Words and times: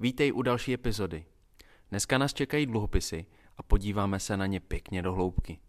Vítej 0.00 0.32
u 0.32 0.42
další 0.42 0.74
epizody. 0.74 1.24
Dneska 1.90 2.18
nás 2.18 2.34
čekají 2.34 2.66
dluhopisy 2.66 3.26
a 3.56 3.62
podíváme 3.62 4.20
se 4.20 4.36
na 4.36 4.46
ně 4.46 4.60
pěkně 4.60 5.02
do 5.02 5.12
hloubky. 5.12 5.60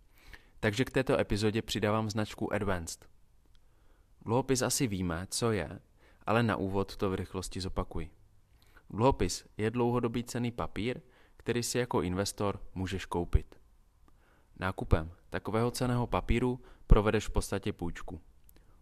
Takže 0.59 0.85
k 0.85 0.91
této 0.91 1.19
epizodě 1.19 1.61
přidávám 1.61 2.09
značku 2.09 2.53
Advanced. 2.53 3.09
Dluhopis 4.25 4.61
asi 4.61 4.87
víme, 4.87 5.27
co 5.29 5.51
je, 5.51 5.79
ale 6.25 6.43
na 6.43 6.55
úvod 6.55 6.95
to 6.95 7.09
v 7.09 7.15
rychlosti 7.15 7.61
zopakuji. 7.61 8.11
Dluhopis 8.89 9.45
je 9.57 9.71
dlouhodobý 9.71 10.23
cený 10.23 10.51
papír, 10.51 11.01
který 11.37 11.63
si 11.63 11.77
jako 11.77 12.01
investor 12.01 12.59
můžeš 12.75 13.05
koupit. 13.05 13.59
Nákupem 14.59 15.11
takového 15.29 15.71
ceného 15.71 16.07
papíru 16.07 16.59
provedeš 16.87 17.27
v 17.27 17.31
podstatě 17.31 17.73
půjčku. 17.73 18.21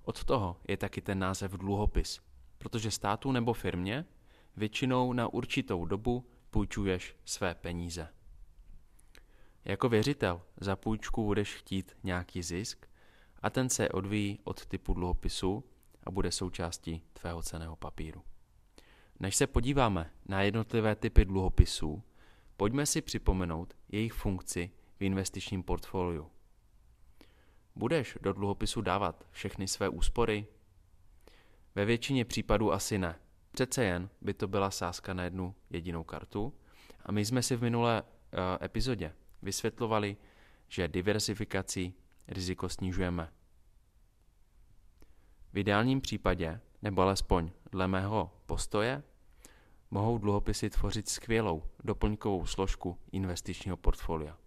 Od 0.04 0.24
toho 0.24 0.58
je 0.68 0.78
taky 0.78 1.02
ten 1.02 1.20
název 1.20 1.52
dluhopis, 1.52 2.20
protože 2.58 2.92
státu 2.92 3.32
nebo 3.32 3.54
firmě 3.54 4.06
většinou 4.58 5.14
na 5.14 5.28
určitou 5.28 5.86
dobu 5.86 6.26
půjčuješ 6.50 7.16
své 7.26 7.56
peníze. 7.56 8.08
Jako 9.66 9.90
věřitel 9.90 10.42
za 10.62 10.76
půjčku 10.76 11.24
budeš 11.24 11.56
chtít 11.56 11.98
nějaký 12.04 12.44
zisk 12.44 12.86
a 13.42 13.50
ten 13.50 13.70
se 13.70 13.90
odvíjí 13.90 14.40
od 14.44 14.66
typu 14.66 14.94
dluhopisu 14.94 15.64
a 16.04 16.12
bude 16.12 16.32
součástí 16.32 17.04
tvého 17.14 17.44
ceného 17.44 17.76
papíru. 17.76 18.24
Než 19.20 19.36
se 19.36 19.48
podíváme 19.48 20.12
na 20.26 20.42
jednotlivé 20.42 20.96
typy 20.96 21.26
dluhopisů, 21.26 22.04
pojďme 22.58 22.86
si 22.86 23.02
připomenout 23.02 23.74
jejich 23.90 24.14
funkci 24.14 24.72
v 24.98 25.04
investičním 25.04 25.64
portfoliu. 25.64 26.30
Budeš 27.76 28.18
do 28.22 28.34
dluhopisu 28.34 28.82
dávat 28.82 29.26
všechny 29.32 29.68
své 29.68 29.90
úspory? 29.90 30.48
Ve 31.76 31.86
většině 31.86 32.26
případů 32.26 32.74
asi 32.74 32.98
ne. 32.98 33.20
Přece 33.52 33.84
jen 33.84 34.10
by 34.22 34.34
to 34.34 34.48
byla 34.48 34.72
sázka 34.72 35.14
na 35.14 35.24
jednu 35.24 35.56
jedinou 35.70 36.04
kartu 36.04 36.54
a 37.06 37.12
my 37.12 37.26
jsme 37.26 37.44
si 37.44 37.56
v 37.56 37.62
minulé 37.62 38.04
uh, 38.04 38.40
epizodě 38.66 39.14
vysvětlovali, 39.42 40.18
že 40.68 40.88
diversifikací 40.88 41.94
riziko 42.28 42.70
snižujeme. 42.70 43.34
V 45.54 45.58
ideálním 45.58 46.02
případě, 46.02 46.60
nebo 46.82 47.02
alespoň 47.02 47.52
dle 47.72 47.88
mého 47.88 48.32
postoje, 48.46 49.04
mohou 49.92 50.18
dluhopisy 50.18 50.70
tvořit 50.70 51.10
skvělou 51.10 51.64
doplňkovou 51.84 52.46
složku 52.46 52.98
investičního 53.12 53.78
portfolia. 53.78 54.38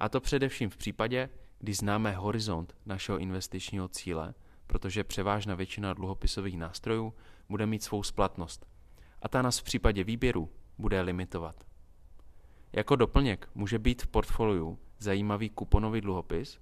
A 0.00 0.08
to 0.08 0.20
především 0.20 0.70
v 0.70 0.76
případě, 0.76 1.30
kdy 1.58 1.74
známe 1.74 2.12
horizont 2.12 2.76
našeho 2.86 3.18
investičního 3.18 3.88
cíle, 3.88 4.34
protože 4.72 5.04
převážná 5.04 5.54
většina 5.54 5.92
dluhopisových 5.92 6.58
nástrojů 6.58 7.14
bude 7.48 7.66
mít 7.66 7.82
svou 7.82 8.02
splatnost 8.02 8.66
a 9.22 9.28
ta 9.28 9.42
nás 9.42 9.58
v 9.58 9.62
případě 9.62 10.04
výběru 10.04 10.50
bude 10.78 11.00
limitovat. 11.00 11.64
Jako 12.72 12.96
doplněk 12.96 13.48
může 13.54 13.78
být 13.78 14.02
v 14.02 14.06
portfoliu 14.06 14.78
zajímavý 14.98 15.50
kuponový 15.50 16.00
dluhopis 16.00 16.58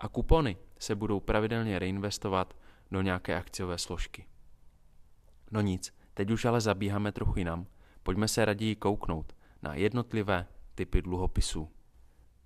a 0.00 0.08
kupony 0.08 0.56
se 0.78 0.94
budou 0.94 1.20
pravidelně 1.20 1.78
reinvestovat 1.78 2.56
do 2.90 3.02
nějaké 3.02 3.36
akciové 3.36 3.78
složky. 3.78 4.26
No 5.50 5.60
nic, 5.60 5.94
teď 6.14 6.30
už 6.30 6.44
ale 6.44 6.60
zabíháme 6.60 7.12
trochu 7.12 7.38
jinam. 7.38 7.66
Pojďme 8.02 8.28
se 8.28 8.44
raději 8.44 8.76
kouknout 8.76 9.36
na 9.62 9.74
jednotlivé 9.74 10.46
typy 10.74 11.02
dluhopisů. 11.02 11.70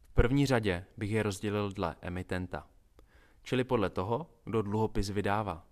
V 0.05 0.13
první 0.13 0.47
řadě 0.47 0.85
bych 0.97 1.11
je 1.11 1.23
rozdělil 1.23 1.73
dle 1.73 1.97
emitenta, 2.01 2.67
čili 3.43 3.65
podle 3.65 3.91
toho, 3.91 4.31
kdo 4.45 4.63
dluhopis 4.63 5.11
vydává. 5.11 5.67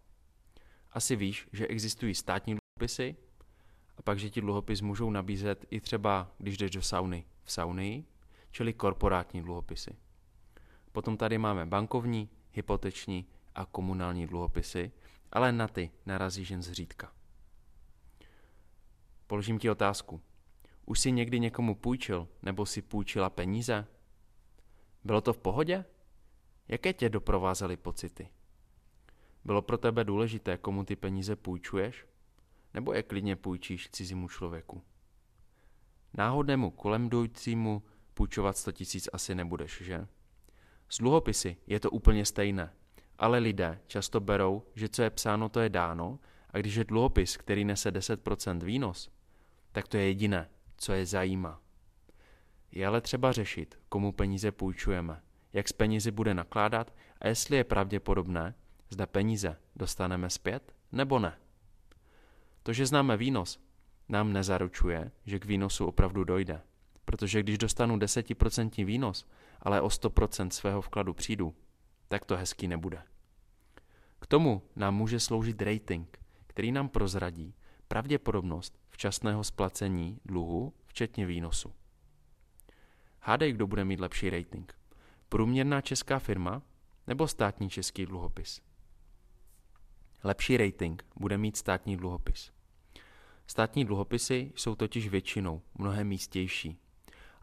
Asi 0.92 1.16
víš, 1.16 1.48
že 1.52 1.66
existují 1.66 2.14
státní 2.14 2.54
dluhopisy 2.54 3.16
a 3.96 4.02
pak, 4.02 4.18
že 4.18 4.30
ti 4.30 4.40
dluhopis 4.40 4.80
můžou 4.80 5.10
nabízet 5.10 5.64
i 5.70 5.80
třeba, 5.80 6.32
když 6.38 6.58
jdeš 6.58 6.70
do 6.70 6.82
sauny, 6.82 7.24
v 7.42 7.52
saunii, 7.52 8.04
čili 8.50 8.72
korporátní 8.72 9.42
dluhopisy. 9.42 9.96
Potom 10.92 11.16
tady 11.16 11.38
máme 11.38 11.66
bankovní, 11.66 12.28
hypoteční 12.52 13.26
a 13.54 13.64
komunální 13.64 14.26
dluhopisy, 14.26 14.92
ale 15.32 15.52
na 15.52 15.68
ty 15.68 15.90
narazíš 16.06 16.50
jen 16.50 16.62
zřídka. 16.62 17.12
Položím 19.26 19.58
ti 19.58 19.70
otázku. 19.70 20.20
Už 20.86 21.00
jsi 21.00 21.12
někdy 21.12 21.40
někomu 21.40 21.74
půjčil 21.74 22.28
nebo 22.42 22.66
si 22.66 22.82
půjčila 22.82 23.30
peníze? 23.30 23.86
Bylo 25.04 25.20
to 25.20 25.32
v 25.32 25.38
pohodě? 25.38 25.84
Jaké 26.68 26.92
tě 26.92 27.08
doprovázely 27.08 27.76
pocity? 27.76 28.28
Bylo 29.44 29.62
pro 29.62 29.78
tebe 29.78 30.04
důležité, 30.04 30.58
komu 30.58 30.84
ty 30.84 30.96
peníze 30.96 31.36
půjčuješ? 31.36 32.06
Nebo 32.74 32.92
je 32.92 33.02
klidně 33.02 33.36
půjčíš 33.36 33.88
cizímu 33.90 34.28
člověku? 34.28 34.82
Náhodnému 36.14 36.70
kolem 36.70 37.08
dojícímu 37.08 37.82
půjčovat 38.14 38.56
100 38.56 38.72
tisíc 38.72 39.08
asi 39.12 39.34
nebudeš, 39.34 39.82
že? 39.82 40.06
S 40.88 40.98
dluhopisy 40.98 41.56
je 41.66 41.80
to 41.80 41.90
úplně 41.90 42.24
stejné, 42.24 42.72
ale 43.18 43.38
lidé 43.38 43.80
často 43.86 44.20
berou, 44.20 44.62
že 44.74 44.88
co 44.88 45.02
je 45.02 45.10
psáno, 45.10 45.48
to 45.48 45.60
je 45.60 45.68
dáno 45.68 46.18
a 46.50 46.58
když 46.58 46.74
je 46.74 46.84
dluhopis, 46.84 47.36
který 47.36 47.64
nese 47.64 47.90
10% 47.90 48.64
výnos, 48.64 49.10
tak 49.72 49.88
to 49.88 49.96
je 49.96 50.06
jediné, 50.06 50.50
co 50.76 50.92
je 50.92 51.06
zajímá. 51.06 51.60
Je 52.72 52.86
ale 52.86 53.00
třeba 53.00 53.32
řešit, 53.32 53.78
komu 53.88 54.12
peníze 54.12 54.52
půjčujeme, 54.52 55.22
jak 55.52 55.68
s 55.68 55.72
penězi 55.72 56.10
bude 56.10 56.34
nakládat 56.34 56.94
a 57.20 57.28
jestli 57.28 57.56
je 57.56 57.64
pravděpodobné, 57.64 58.54
zda 58.90 59.06
peníze 59.06 59.56
dostaneme 59.76 60.30
zpět 60.30 60.74
nebo 60.92 61.18
ne. 61.18 61.38
To, 62.62 62.72
že 62.72 62.86
známe 62.86 63.16
výnos, 63.16 63.60
nám 64.08 64.32
nezaručuje, 64.32 65.10
že 65.26 65.38
k 65.38 65.44
výnosu 65.44 65.86
opravdu 65.86 66.24
dojde. 66.24 66.62
Protože 67.04 67.42
když 67.42 67.58
dostanu 67.58 67.96
10% 67.96 68.84
výnos, 68.84 69.26
ale 69.60 69.80
o 69.80 69.88
100% 69.88 70.48
svého 70.48 70.82
vkladu 70.82 71.14
přijdu, 71.14 71.54
tak 72.08 72.24
to 72.24 72.36
hezký 72.36 72.68
nebude. 72.68 73.02
K 74.20 74.26
tomu 74.26 74.62
nám 74.76 74.94
může 74.94 75.20
sloužit 75.20 75.62
rating, 75.62 76.18
který 76.46 76.72
nám 76.72 76.88
prozradí 76.88 77.54
pravděpodobnost 77.88 78.78
včasného 78.88 79.44
splacení 79.44 80.20
dluhu, 80.24 80.72
včetně 80.86 81.26
výnosu. 81.26 81.72
Hádej, 83.20 83.52
kdo 83.52 83.66
bude 83.66 83.84
mít 83.84 84.00
lepší 84.00 84.30
rating. 84.30 84.77
Průměrná 85.28 85.80
česká 85.80 86.18
firma 86.18 86.62
nebo 87.06 87.28
státní 87.28 87.70
český 87.70 88.06
dluhopis? 88.06 88.60
Lepší 90.24 90.56
rating 90.56 91.04
bude 91.16 91.38
mít 91.38 91.56
státní 91.56 91.96
dluhopis. 91.96 92.52
Státní 93.46 93.84
dluhopisy 93.84 94.52
jsou 94.56 94.74
totiž 94.74 95.08
většinou 95.08 95.62
mnohem 95.74 96.08
místější. 96.08 96.78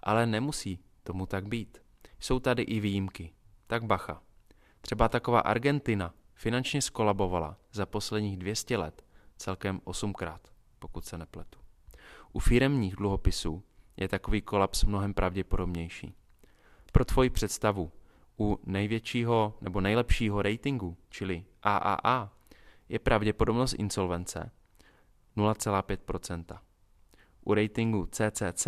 Ale 0.04 0.26
nemusí 0.26 0.80
tomu 1.04 1.26
tak 1.26 1.48
být. 1.48 1.78
Jsou 2.20 2.40
tady 2.40 2.64
i 2.64 2.80
výjimky. 2.80 3.34
Tak 3.68 3.84
bacha. 3.84 4.22
Třeba 4.82 5.10
taková 5.10 5.40
Argentina 5.40 6.14
finančně 6.34 6.82
skolabovala 6.82 7.58
za 7.72 7.86
posledních 7.86 8.38
200 8.38 8.78
let 8.78 9.06
celkem 9.38 9.80
8krát, 9.80 10.40
pokud 10.80 11.06
se 11.06 11.18
nepletu. 11.18 11.60
U 12.34 12.40
firemních 12.40 12.96
dluhopisů 12.96 13.64
je 13.98 14.08
takový 14.08 14.42
kolaps 14.42 14.84
mnohem 14.84 15.14
pravděpodobnější. 15.14 16.16
Pro 16.96 17.06
tvoji 17.06 17.30
představu, 17.30 17.92
u 18.40 18.60
největšího 18.66 19.58
nebo 19.62 19.82
nejlepšího 19.82 20.42
ratingu, 20.42 20.98
čili 21.10 21.46
AAA, 21.64 22.34
je 22.90 23.00
pravděpodobnost 23.00 23.74
insolvence 23.74 24.52
0,5% 25.38 26.60
U 27.42 27.54
ratingu 27.54 28.06
CCC 28.06 28.68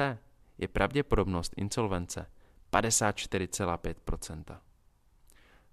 je 0.57 0.68
pravděpodobnost 0.68 1.53
insolvence 1.57 2.31
54,5% 2.74 4.59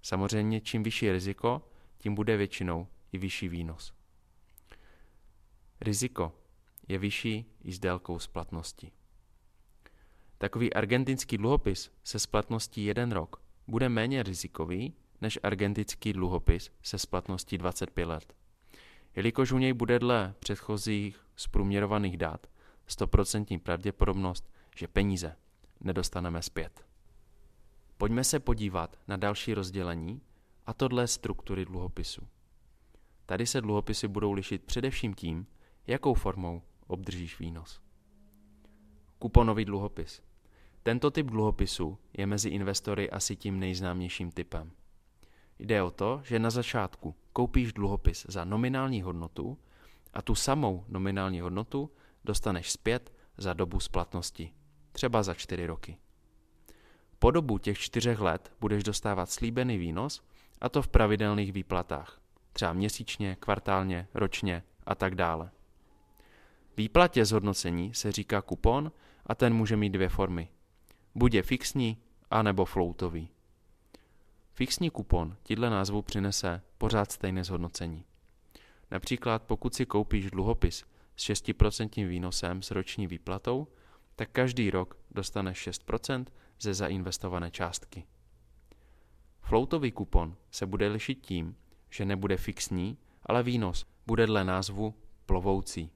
Samozřejmě 0.03 0.61
čím 0.61 0.83
vyšší 0.83 1.13
riziko, 1.13 1.69
tím 1.99 2.15
bude 2.15 2.37
většinou 2.37 2.87
i 3.13 3.19
vyšší 3.19 3.49
výnos. 3.49 3.95
Riziko 5.81 6.33
je 6.89 6.99
vyšší 6.99 7.47
i 7.65 7.73
s 7.73 7.79
délkou 7.79 8.19
splatnosti. 8.19 8.93
Takový 10.45 10.75
argentinský 10.75 11.39
dluhopis 11.39 11.91
se 12.05 12.19
splatností 12.19 12.85
jeden 12.85 13.13
rok 13.13 13.43
bude 13.67 13.89
méně 13.89 14.23
rizikový 14.23 14.95
než 15.21 15.39
argentinský 15.43 16.13
dluhopis 16.13 16.71
se 16.83 16.99
splatností 16.99 17.59
25 17.59 18.05
let. 18.05 18.35
Jelikož 19.17 19.53
u 19.53 19.59
něj 19.59 19.73
bude 19.73 19.99
dle 19.99 20.35
předchozích 20.39 21.27
zprůměrovaných 21.37 22.17
dat 22.17 22.47
100% 22.89 23.59
pravděpodobnost, 23.59 24.51
že 24.77 24.89
peníze 24.89 25.37
nedostaneme 25.81 26.43
zpět. 26.43 26.87
Pojďme 27.99 28.25
se 28.25 28.41
podívat 28.41 28.99
na 29.09 29.17
další 29.17 29.55
rozdělení, 29.55 30.21
a 30.67 30.75
to 30.75 30.89
dle 30.89 31.07
struktury 31.07 31.65
dluhopisu. 31.65 32.29
Tady 33.27 33.47
se 33.47 33.61
dluhopisy 33.61 34.09
budou 34.09 34.33
lišit 34.33 34.65
především 34.65 35.15
tím, 35.15 35.47
jakou 35.87 36.15
formou 36.15 36.63
obdržíš 36.87 37.39
výnos. 37.39 37.81
Kuponový 39.19 39.65
dluhopis. 39.65 40.23
Tento 40.85 41.11
typ 41.11 41.27
dluhopisu 41.27 41.99
je 42.13 42.27
mezi 42.27 42.49
investory 42.49 43.11
asi 43.11 43.37
tím 43.37 43.61
nejznámějším 43.61 44.31
typem. 44.31 44.71
Jde 45.59 45.83
o 45.83 45.91
to, 45.91 46.21
že 46.25 46.39
na 46.39 46.51
začátku 46.51 47.15
koupíš 47.33 47.73
dluhopis 47.73 48.27
za 48.29 48.45
nominální 48.45 49.03
hodnotu 49.03 49.59
a 50.15 50.23
tu 50.23 50.35
samou 50.35 50.85
nominální 50.89 51.41
hodnotu 51.41 51.91
dostaneš 52.25 52.73
zpět 52.73 53.13
za 53.37 53.53
dobu 53.53 53.81
splatnosti, 53.81 54.53
třeba 54.93 55.23
za 55.23 55.35
čtyři 55.35 55.67
roky. 55.67 55.97
Po 57.19 57.31
dobu 57.31 57.59
těch 57.59 57.79
čtyřech 57.79 58.21
let 58.21 58.53
budeš 58.61 58.85
dostávat 58.85 59.31
slíbený 59.31 59.79
výnos 59.79 60.23
a 60.61 60.69
to 60.69 60.83
v 60.83 60.89
pravidelných 60.89 61.53
výplatách, 61.53 62.21
třeba 62.53 62.73
měsíčně, 62.73 63.37
kvartálně, 63.41 64.09
ročně 64.15 64.63
a 64.87 64.95
tak 64.95 65.15
dále. 65.15 65.51
Výplatě 66.77 67.25
zhodnocení 67.25 67.95
se 67.95 68.13
říká 68.13 68.43
kupon 68.43 68.93
a 69.27 69.35
ten 69.35 69.55
může 69.55 69.77
mít 69.77 69.91
dvě 69.91 70.09
formy. 70.09 70.49
Buď 71.15 71.35
je 71.35 71.43
fixní, 71.43 71.99
anebo 72.31 72.65
floutový. 72.65 73.29
Fixní 74.53 74.91
kupon 74.91 75.37
ti 75.43 75.57
dle 75.57 75.71
názvu 75.71 76.03
přinese 76.03 76.63
pořád 76.79 77.13
stejné 77.13 77.45
zhodnocení. 77.45 78.05
Například 78.91 79.43
pokud 79.43 79.75
si 79.75 79.87
koupíš 79.87 80.31
dluhopis 80.31 80.85
s 81.17 81.31
6% 81.31 82.09
výnosem 82.09 82.63
s 82.63 82.71
roční 82.71 83.07
výplatou, 83.07 83.67
tak 84.17 84.31
každý 84.31 84.71
rok 84.71 84.99
dostaneš 85.11 85.69
6% 85.69 86.25
ze 86.61 86.75
zainvestované 86.75 87.51
částky. 87.51 88.05
Floutový 89.41 89.93
kupon 89.93 90.37
se 90.51 90.67
bude 90.67 90.89
lišit 90.89 91.15
tím, 91.15 91.57
že 91.91 92.05
nebude 92.05 92.37
fixní, 92.37 92.99
ale 93.23 93.43
výnos 93.43 93.87
bude 94.07 94.27
dle 94.27 94.45
názvu 94.45 94.95
plovoucí. 95.27 95.91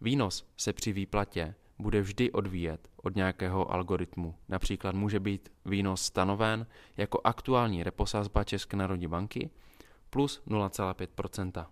Výnos 0.00 0.46
se 0.56 0.72
při 0.72 0.92
výplatě 0.92 1.54
bude 1.78 2.00
vždy 2.00 2.32
odvíjet 2.32 2.90
od 2.96 3.16
nějakého 3.16 3.72
algoritmu. 3.72 4.34
Například 4.48 4.94
může 4.94 5.20
být 5.20 5.52
výnos 5.64 6.02
stanoven 6.02 6.66
jako 6.96 7.20
aktuální 7.24 7.82
reposazba 7.82 8.44
České 8.44 8.76
národní 8.76 9.06
banky 9.06 9.50
plus 10.10 10.42
0,5% 10.46 11.66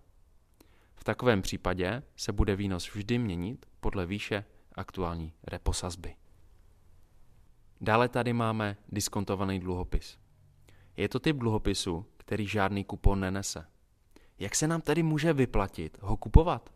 V 0.95 1.03
takovém 1.03 1.41
případě 1.41 2.03
se 2.15 2.31
bude 2.31 2.55
výnos 2.55 2.93
vždy 2.93 3.17
měnit 3.17 3.65
podle 3.79 4.05
výše 4.05 4.45
aktuální 4.75 5.33
reposazby. 5.43 6.15
Dále 7.81 8.09
tady 8.09 8.33
máme 8.33 8.77
diskontovaný 8.89 9.59
dluhopis. 9.59 10.17
Je 10.97 11.09
to 11.09 11.19
typ 11.19 11.37
dluhopisu, 11.37 12.05
který 12.17 12.47
žádný 12.47 12.83
kupon 12.83 13.19
nenese. 13.19 13.65
Jak 14.39 14.55
se 14.55 14.67
nám 14.67 14.81
tedy 14.81 15.03
může 15.03 15.33
vyplatit 15.33 15.97
ho 16.01 16.17
kupovat? 16.17 16.73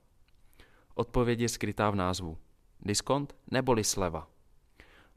Odpověď 0.96 1.40
je 1.40 1.50
skrytá 1.50 1.90
v 1.90 1.96
názvu. 1.96 2.38
Diskont 2.82 3.36
neboli 3.52 3.84
sleva. 3.84 4.28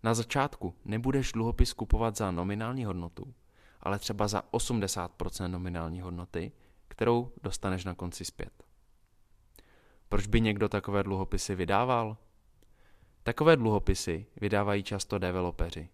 Na 0.02 0.14
začátku 0.14 0.74
nebudeš 0.84 1.32
dluhopis 1.32 1.72
kupovat 1.72 2.16
za 2.16 2.30
nominální 2.30 2.84
hodnotu, 2.84 3.34
ale 3.80 3.98
třeba 3.98 4.28
za 4.28 4.42
80% 4.52 5.48
nominální 5.48 6.00
hodnoty, 6.00 6.52
kterou 6.88 7.32
dostaneš 7.42 7.84
na 7.84 7.94
konci 7.94 8.24
zpět. 8.24 8.64
Proč 10.08 10.26
by 10.26 10.40
někdo 10.40 10.68
takové 10.68 11.02
dluhopisy 11.02 11.54
vydával? 11.54 12.16
Takové 13.22 13.56
dluhopisy 13.56 14.26
vydávají 14.40 14.82
často 14.82 15.18
developeři. 15.18 15.88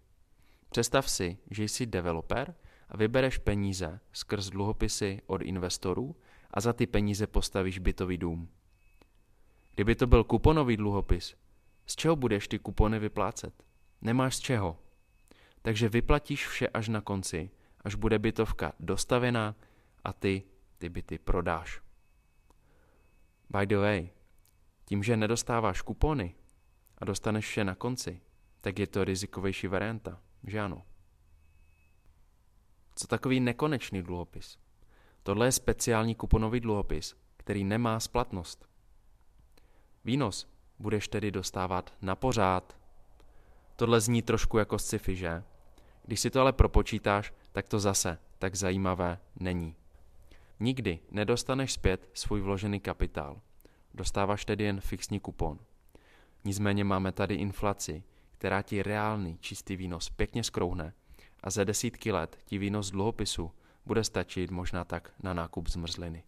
Představ 0.69 1.09
si, 1.09 1.37
že 1.51 1.63
jsi 1.63 1.85
developer 1.85 2.55
a 2.89 2.97
vybereš 2.97 3.37
peníze 3.37 3.99
skrz 4.13 4.49
dluhopisy 4.49 5.21
od 5.25 5.41
investorů 5.41 6.15
a 6.51 6.61
za 6.61 6.73
ty 6.73 6.87
peníze 6.87 7.27
postavíš 7.27 7.79
bytový 7.79 8.17
dům. 8.17 8.49
Kdyby 9.75 9.95
to 9.95 10.07
byl 10.07 10.23
kuponový 10.23 10.77
dluhopis, 10.77 11.35
z 11.87 11.95
čeho 11.95 12.15
budeš 12.15 12.47
ty 12.47 12.59
kupony 12.59 12.99
vyplácet? 12.99 13.63
Nemáš 14.01 14.35
z 14.35 14.39
čeho. 14.39 14.77
Takže 15.61 15.89
vyplatíš 15.89 16.47
vše 16.47 16.67
až 16.67 16.87
na 16.87 17.01
konci, 17.01 17.49
až 17.81 17.95
bude 17.95 18.19
bytovka 18.19 18.73
dostavená 18.79 19.55
a 20.03 20.13
ty 20.13 20.43
ty 20.77 20.89
byty 20.89 21.17
prodáš. 21.17 21.81
By 23.49 23.65
the 23.65 23.77
way, 23.77 24.09
tím, 24.85 25.03
že 25.03 25.17
nedostáváš 25.17 25.81
kupony 25.81 26.35
a 26.97 27.05
dostaneš 27.05 27.45
vše 27.45 27.63
na 27.63 27.75
konci, 27.75 28.21
tak 28.61 28.79
je 28.79 28.87
to 28.87 29.03
rizikovější 29.03 29.67
varianta, 29.67 30.21
že 30.43 30.59
ano? 30.59 30.85
Co 32.95 33.07
takový 33.07 33.39
nekonečný 33.39 34.03
dluhopis? 34.03 34.57
Tohle 35.23 35.47
je 35.47 35.51
speciální 35.51 36.15
kuponový 36.15 36.59
dluhopis, 36.59 37.15
který 37.37 37.63
nemá 37.63 37.99
splatnost. 37.99 38.69
Výnos 40.05 40.56
budeš 40.79 41.07
tedy 41.07 41.31
dostávat 41.31 41.93
na 42.01 42.15
pořád. 42.15 42.77
Tohle 43.75 44.01
zní 44.01 44.21
trošku 44.21 44.57
jako 44.57 44.79
sci-fi, 44.79 45.15
že? 45.15 45.43
Když 46.03 46.19
si 46.19 46.29
to 46.29 46.41
ale 46.41 46.53
propočítáš, 46.53 47.33
tak 47.51 47.67
to 47.67 47.79
zase 47.79 48.17
tak 48.39 48.55
zajímavé 48.55 49.19
není. 49.39 49.75
Nikdy 50.59 50.99
nedostaneš 51.11 51.73
zpět 51.73 52.09
svůj 52.13 52.41
vložený 52.41 52.79
kapitál. 52.79 53.41
Dostáváš 53.93 54.45
tedy 54.45 54.63
jen 54.63 54.81
fixní 54.81 55.19
kupon. 55.19 55.59
Nicméně 56.43 56.83
máme 56.83 57.11
tady 57.11 57.35
inflaci, 57.35 58.03
která 58.31 58.61
ti 58.61 58.83
reálný 58.83 59.37
čistý 59.37 59.75
výnos 59.75 60.09
pěkně 60.09 60.43
skrouhne 60.43 60.93
a 61.43 61.49
za 61.49 61.63
desítky 61.63 62.11
let 62.11 62.39
ti 62.45 62.57
výnos 62.57 62.91
dluhopisu 62.91 63.51
bude 63.85 64.03
stačit 64.03 64.51
možná 64.51 64.83
tak 64.83 65.13
na 65.23 65.33
nákup 65.33 65.67
zmrzliny. 65.69 66.23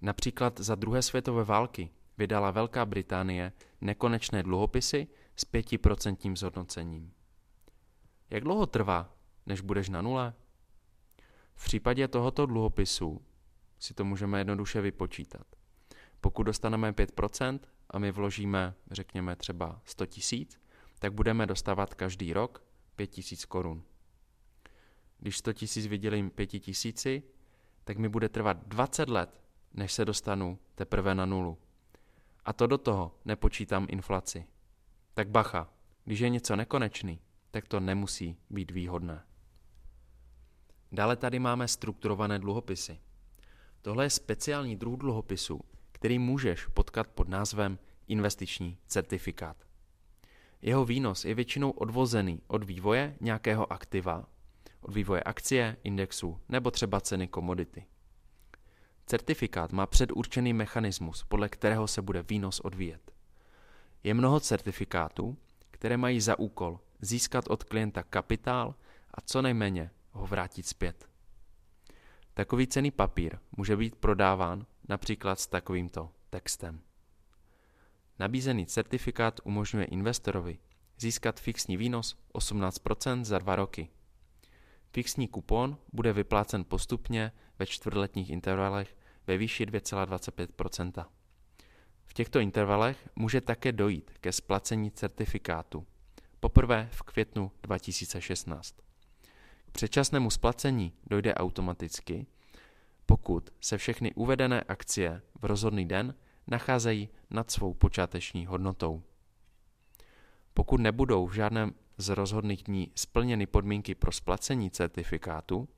Například 0.00 0.60
za 0.60 0.74
druhé 0.74 1.02
světové 1.02 1.44
války 1.44 1.90
vydala 2.18 2.50
Velká 2.50 2.86
Británie 2.86 3.52
nekonečné 3.80 4.42
dluhopisy 4.42 5.08
s 5.36 5.46
5% 5.46 6.36
zhodnocením. 6.36 7.12
Jak 8.30 8.44
dlouho 8.44 8.66
trvá, 8.66 9.14
než 9.46 9.60
budeš 9.60 9.88
na 9.88 10.02
nule? 10.02 10.34
V 11.54 11.64
případě 11.64 12.08
tohoto 12.08 12.46
dluhopisu 12.46 13.22
si 13.78 13.94
to 13.94 14.04
můžeme 14.04 14.40
jednoduše 14.40 14.80
vypočítat. 14.80 15.46
Pokud 16.20 16.42
dostaneme 16.42 16.92
5% 16.92 17.58
a 17.90 17.98
my 17.98 18.12
vložíme, 18.12 18.74
řekněme 18.90 19.36
třeba 19.36 19.80
100 19.84 20.06
tisíc, 20.06 20.60
tak 20.98 21.12
budeme 21.12 21.46
dostávat 21.46 21.94
každý 21.94 22.32
rok 22.32 22.64
5 22.96 23.06
tisíc 23.06 23.44
korun. 23.44 23.82
Když 25.18 25.38
100 25.38 25.52
tisíc 25.52 25.86
vydělím 25.86 26.30
5 26.30 26.46
tisíci, 26.46 27.22
tak 27.84 27.98
mi 27.98 28.08
bude 28.08 28.28
trvat 28.28 28.66
20 28.66 29.08
let, 29.08 29.40
než 29.74 29.92
se 29.92 30.04
dostanu 30.04 30.58
teprve 30.74 31.14
na 31.14 31.26
nulu. 31.26 31.58
A 32.48 32.52
to 32.52 32.66
do 32.66 32.78
toho 32.78 33.14
nepočítám 33.24 33.86
inflaci. 33.90 34.44
Tak 35.14 35.28
bacha, 35.28 35.72
když 36.04 36.20
je 36.20 36.28
něco 36.28 36.56
nekonečný, 36.56 37.20
tak 37.50 37.68
to 37.68 37.80
nemusí 37.80 38.36
být 38.50 38.70
výhodné. 38.70 39.24
Dále 40.92 41.16
tady 41.16 41.38
máme 41.38 41.68
strukturované 41.68 42.38
dluhopisy. 42.38 43.00
Tohle 43.82 44.04
je 44.04 44.10
speciální 44.10 44.76
druh 44.76 44.98
dluhopisu, 44.98 45.60
který 45.92 46.18
můžeš 46.18 46.66
potkat 46.66 47.06
pod 47.06 47.28
názvem 47.28 47.78
investiční 48.06 48.78
certifikát. 48.86 49.56
Jeho 50.62 50.84
výnos 50.84 51.24
je 51.24 51.34
většinou 51.34 51.70
odvozený 51.70 52.42
od 52.46 52.64
vývoje 52.64 53.16
nějakého 53.20 53.72
aktiva, 53.72 54.28
od 54.80 54.94
vývoje 54.94 55.22
akcie, 55.22 55.76
indexu 55.82 56.40
nebo 56.48 56.70
třeba 56.70 57.00
ceny 57.00 57.28
komodity. 57.28 57.86
Certifikát 59.10 59.72
má 59.72 59.86
předurčený 59.86 60.52
mechanismus, 60.52 61.24
podle 61.28 61.48
kterého 61.48 61.86
se 61.86 62.02
bude 62.02 62.22
výnos 62.22 62.60
odvíjet. 62.60 63.12
Je 64.02 64.14
mnoho 64.14 64.40
certifikátů, 64.40 65.36
které 65.70 65.96
mají 65.96 66.20
za 66.20 66.38
úkol 66.38 66.80
získat 67.00 67.44
od 67.48 67.64
klienta 67.64 68.02
kapitál 68.02 68.74
a 69.14 69.20
co 69.20 69.42
nejméně 69.42 69.90
ho 70.10 70.26
vrátit 70.26 70.66
zpět. 70.66 71.08
Takový 72.34 72.66
cený 72.66 72.90
papír 72.90 73.38
může 73.56 73.76
být 73.76 73.96
prodáván 73.96 74.66
například 74.88 75.40
s 75.40 75.46
takovýmto 75.46 76.10
textem. 76.30 76.80
Nabízený 78.18 78.66
certifikát 78.66 79.40
umožňuje 79.44 79.86
investorovi 79.86 80.58
získat 80.98 81.40
fixní 81.40 81.76
výnos 81.76 82.16
18% 82.34 83.24
za 83.24 83.38
dva 83.38 83.56
roky. 83.56 83.88
Fixní 84.92 85.28
kupon 85.28 85.76
bude 85.92 86.12
vyplácen 86.12 86.64
postupně 86.64 87.32
ve 87.58 87.66
čtvrtletních 87.66 88.30
intervalech 88.30 88.97
ve 89.28 89.38
výši 89.38 89.66
2,25% 89.66 91.04
V 92.04 92.14
těchto 92.14 92.40
intervalech 92.40 93.08
může 93.16 93.40
také 93.40 93.72
dojít 93.72 94.10
ke 94.20 94.32
splacení 94.32 94.90
certifikátu. 94.90 95.86
Poprvé 96.40 96.88
v 96.92 97.02
květnu 97.02 97.52
2016. 97.62 98.76
K 99.66 99.70
předčasnému 99.72 100.30
splacení 100.30 100.92
dojde 101.06 101.34
automaticky, 101.34 102.26
pokud 103.06 103.50
se 103.60 103.78
všechny 103.78 104.14
uvedené 104.14 104.60
akcie 104.60 105.22
v 105.40 105.44
rozhodný 105.44 105.88
den 105.88 106.14
nacházejí 106.46 107.08
nad 107.30 107.50
svou 107.50 107.74
počáteční 107.74 108.46
hodnotou. 108.46 109.02
Pokud 110.54 110.80
nebudou 110.80 111.26
v 111.26 111.34
žádném 111.34 111.74
z 111.98 112.08
rozhodných 112.08 112.62
dní 112.62 112.92
splněny 112.94 113.46
podmínky 113.46 113.94
pro 113.94 114.12
splacení 114.12 114.70
certifikátu, 114.70 115.68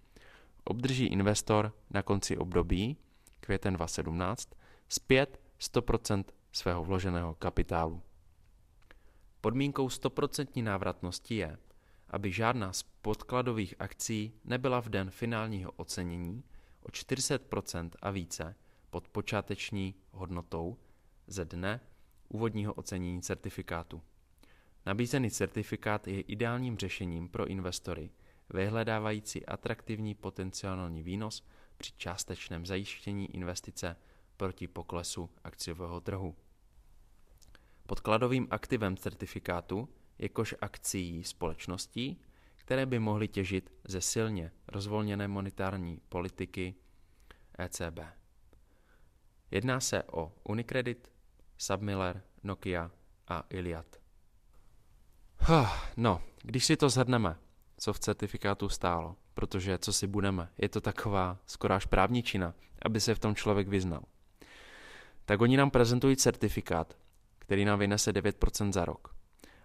obdrží 0.65 1.07
investor 1.07 1.73
na 1.91 2.03
konci 2.03 2.37
období, 2.37 2.97
květen 3.41 3.75
2017, 3.75 4.49
zpět 4.89 5.41
100% 5.61 6.25
svého 6.53 6.85
vloženého 6.85 7.35
kapitálu. 7.35 8.03
Podmínkou 9.41 9.87
100% 9.87 10.63
návratnosti 10.63 11.35
je, 11.35 11.59
aby 12.09 12.33
žádná 12.33 12.73
z 12.73 12.83
podkladových 12.83 13.75
akcí 13.79 14.33
nebyla 14.45 14.81
v 14.81 14.89
den 14.89 15.11
finálního 15.11 15.73
ocenění 15.73 16.45
o 16.83 16.89
40% 16.89 17.91
a 18.03 18.11
více 18.11 18.57
pod 18.91 19.09
počáteční 19.09 19.95
hodnotou 20.11 20.77
ze 21.27 21.45
dne 21.45 21.81
úvodního 22.29 22.75
ocenění 22.75 23.23
certifikátu. 23.23 24.03
Nabízený 24.87 25.31
certifikát 25.31 26.09
je 26.09 26.21
ideálním 26.21 26.79
řešením 26.79 27.29
pro 27.29 27.47
investory, 27.47 28.11
vyhledávající 28.55 29.47
atraktivní 29.47 30.15
potenciální 30.15 31.03
výnos 31.03 31.47
při 31.77 31.93
částečném 31.97 32.67
zajištění 32.67 33.35
investice 33.35 33.97
proti 34.37 34.69
poklesu 34.69 35.31
akciového 35.45 36.01
trhu. 36.01 36.37
Podkladovým 37.87 38.49
aktivem 38.51 38.97
certifikátu 38.97 39.89
je 40.19 40.29
kož 40.29 40.55
akcí 40.61 41.25
společností, 41.25 42.21
které 42.57 42.87
by 42.87 42.99
mohly 42.99 43.29
těžit 43.29 43.73
ze 43.85 44.01
silně 44.01 44.53
rozvolněné 44.69 45.29
monetární 45.29 46.01
politiky 46.09 46.75
ECB. 47.59 48.01
Jedná 49.51 49.81
se 49.81 50.03
o 50.03 50.33
Unicredit, 50.45 51.13
Submiller, 51.59 52.23
Nokia 52.43 52.91
a 53.29 53.45
Iliad. 53.51 53.87
No, 55.97 56.23
když 56.43 56.65
si 56.65 56.77
to 56.77 56.89
zhrneme, 56.89 57.37
co 57.81 57.93
v 57.93 57.99
certifikátu 57.99 58.69
stálo, 58.69 59.17
protože 59.35 59.79
co 59.79 59.93
si 59.93 60.07
budeme, 60.07 60.49
je 60.59 60.69
to 60.69 60.81
taková 60.81 61.39
skoro 61.47 61.75
až 61.75 61.87
právničina, 61.87 62.55
aby 62.83 63.01
se 63.01 63.15
v 63.15 63.19
tom 63.19 63.35
člověk 63.35 63.69
vyznal. 63.69 64.03
Tak 65.25 65.41
oni 65.41 65.57
nám 65.57 65.71
prezentují 65.71 66.17
certifikát, 66.17 66.99
který 67.39 67.65
nám 67.65 67.79
vynese 67.79 68.13
9% 68.13 68.73
za 68.73 68.85
rok. 68.85 69.15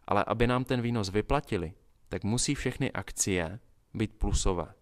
Ale 0.08 0.24
aby 0.24 0.48
nám 0.48 0.64
ten 0.64 0.82
výnos 0.82 1.10
vyplatili, 1.10 1.74
tak 2.10 2.24
musí 2.24 2.56
všechny 2.56 2.92
akcie 2.92 3.60
být 3.94 4.16
plusové. 4.18 4.74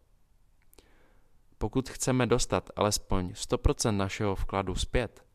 Pokud 1.58 1.90
chceme 1.90 2.28
dostat 2.28 2.70
alespoň 2.76 3.30
100% 3.30 3.98
našeho 3.98 4.36
vkladu 4.36 4.76
zpět, 4.76 5.26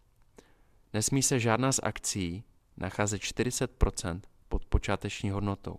nesmí 0.92 1.22
se 1.22 1.40
žádná 1.40 1.72
z 1.72 1.80
akcí 1.82 2.44
nacházet 2.76 3.22
40% 3.22 4.20
pod 4.48 4.64
počáteční 4.64 5.30
hodnotou. 5.30 5.78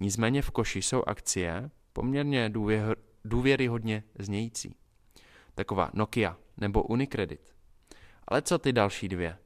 Nicméně 0.00 0.42
v 0.42 0.50
koši 0.50 0.82
jsou 0.82 1.02
akcie 1.06 1.70
poměrně 1.92 2.50
důvěr, 2.50 2.96
důvěryhodně 3.24 4.04
znějící. 4.18 4.76
Taková 5.54 5.90
Nokia 5.94 6.36
nebo 6.56 6.82
Unicredit. 6.82 7.54
Ale 8.28 8.42
co 8.42 8.58
ty 8.58 8.72
další 8.72 9.08
dvě? 9.08 9.38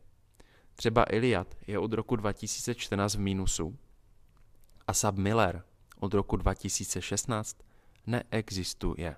Třeba 0.75 1.05
Iliad 1.05 1.57
je 1.67 1.79
od 1.79 1.93
roku 1.93 2.17
2014 2.17 3.15
v 3.15 3.19
mínusu 3.19 3.79
a 4.87 4.95
Sub 4.95 5.17
Miller 5.17 5.63
od 6.01 6.15
roku 6.15 6.37
2016 6.37 7.63
neexistuje. 8.07 9.17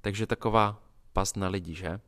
Takže 0.00 0.26
taková 0.26 0.82
past 1.12 1.36
na 1.36 1.48
lidi, 1.48 1.74
že? 1.74 2.00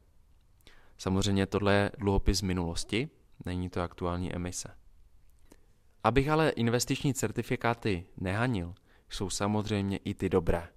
Samozřejmě 0.98 1.46
tohle 1.46 1.74
je 1.74 1.90
dluhopis 1.98 2.42
minulosti, 2.42 3.08
není 3.44 3.70
to 3.70 3.80
aktuální 3.80 4.34
emise. 4.34 4.81
Abych 6.04 6.28
ale 6.28 6.50
investiční 6.50 7.14
certifikáty 7.14 8.06
nehanil, 8.16 8.74
jsou 9.10 9.30
samozřejmě 9.30 9.96
i 9.96 10.14
ty 10.14 10.28
dobré. 10.28 10.68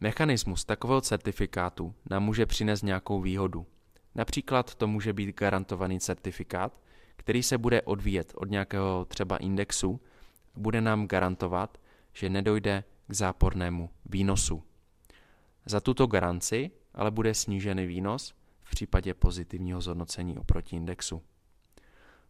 Mechanismus 0.00 0.64
takového 0.64 1.00
certifikátu 1.00 1.94
nám 2.10 2.22
může 2.22 2.46
přinést 2.46 2.82
nějakou 2.82 3.20
výhodu. 3.20 3.66
Například 4.14 4.74
to 4.74 4.86
může 4.86 5.12
být 5.12 5.36
garantovaný 5.36 6.00
certifikát, 6.00 6.80
který 7.16 7.42
se 7.42 7.58
bude 7.58 7.82
odvíjet 7.82 8.32
od 8.36 8.50
nějakého 8.50 9.04
třeba 9.04 9.36
indexu, 9.36 10.00
bude 10.56 10.80
nám 10.80 11.06
garantovat, 11.06 11.78
že 12.12 12.28
nedojde 12.28 12.84
k 13.06 13.14
zápornému 13.14 13.90
výnosu. 14.06 14.62
Za 15.66 15.80
tuto 15.80 16.06
garanci 16.06 16.70
ale 16.94 17.10
bude 17.10 17.34
snížený 17.34 17.86
výnos 17.86 18.34
v 18.62 18.70
případě 18.70 19.14
pozitivního 19.14 19.80
zhodnocení 19.80 20.38
oproti 20.38 20.76
indexu. 20.76 21.22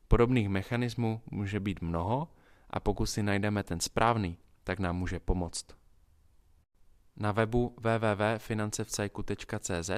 Podobných 0.09 0.49
mechanismů 0.49 1.23
může 1.31 1.61
být 1.61 1.81
mnoho 1.81 2.29
a 2.71 2.81
pokud 2.81 3.07
si 3.07 3.23
najdeme 3.23 3.63
ten 3.63 3.81
správný, 3.81 4.39
tak 4.65 4.79
nám 4.79 4.97
může 4.97 5.21
pomoct. 5.21 5.67
Na 7.17 7.33
webu 7.33 7.77
www.financevcajku.cz 7.77 9.91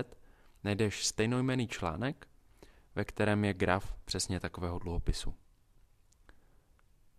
najdeš 0.65 1.07
stejnojmený 1.07 1.69
článek, 1.69 2.29
ve 2.95 3.05
kterém 3.05 3.45
je 3.45 3.55
graf 3.55 3.95
přesně 4.05 4.41
takového 4.41 4.79
dluhopisu. 4.79 5.35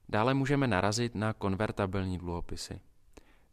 Dále 0.09 0.33
můžeme 0.33 0.67
narazit 0.67 1.15
na 1.15 1.33
konvertabilní 1.33 2.17
dluhopisy. 2.17 2.81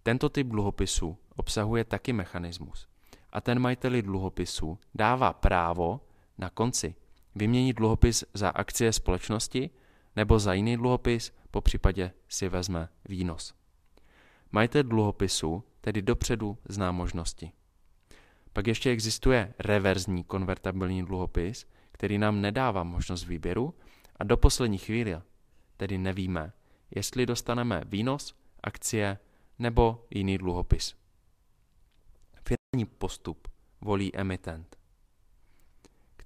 Tento 0.02 0.28
typ 0.28 0.46
dluhopisu 0.46 1.18
obsahuje 1.36 1.84
taky 1.84 2.12
mechanismus 2.12 2.88
a 3.30 3.40
ten 3.40 3.58
majiteli 3.58 4.02
dluhopisu 4.02 4.78
dává 4.94 5.32
právo 5.32 6.00
na 6.38 6.50
konci 6.50 6.94
vyměnit 7.38 7.72
dluhopis 7.72 8.24
za 8.34 8.48
akcie 8.48 8.92
společnosti 8.92 9.70
nebo 10.16 10.38
za 10.38 10.52
jiný 10.52 10.76
dluhopis, 10.76 11.32
po 11.50 11.60
případě 11.60 12.12
si 12.28 12.48
vezme 12.48 12.88
výnos. 13.08 13.54
Majitel 14.52 14.82
dluhopisu 14.82 15.64
tedy 15.80 16.02
dopředu 16.02 16.58
zná 16.68 16.92
možnosti. 16.92 17.52
Pak 18.52 18.66
ještě 18.66 18.90
existuje 18.90 19.54
reverzní 19.58 20.24
konvertabilní 20.24 21.04
dluhopis, 21.04 21.66
který 21.92 22.18
nám 22.18 22.40
nedává 22.40 22.82
možnost 22.82 23.26
výběru 23.26 23.74
a 24.16 24.24
do 24.24 24.36
poslední 24.36 24.78
chvíle 24.78 25.22
tedy 25.76 25.98
nevíme, 25.98 26.52
jestli 26.94 27.26
dostaneme 27.26 27.82
výnos, 27.86 28.34
akcie 28.62 29.18
nebo 29.58 30.06
jiný 30.10 30.38
dluhopis. 30.38 30.94
Finální 32.48 32.84
postup 32.98 33.48
volí 33.80 34.16
emitent. 34.16 34.77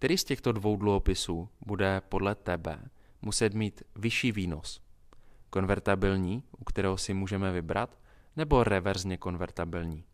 Který 0.02 0.18
z 0.18 0.25
těchto 0.25 0.52
dvou 0.52 0.76
dluhopisů 0.76 1.49
bude 1.66 2.00
podle 2.09 2.35
tebe 2.35 2.78
muset 3.23 3.54
mít 3.54 3.82
vyšší 3.97 4.32
výnos? 4.32 4.80
Konvertabilní, 5.50 6.44
u 6.59 6.64
kterého 6.64 6.99
si 6.99 7.14
můžeme 7.14 7.52
vybrat, 7.52 7.99
nebo 8.37 8.64
reverzně 8.64 9.16
konvertabilní? 9.16 10.04